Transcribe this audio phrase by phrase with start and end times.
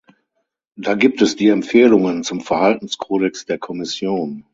[0.75, 4.45] Da gibt es die Empfehlungen zum Verhaltenskodex der Kommission.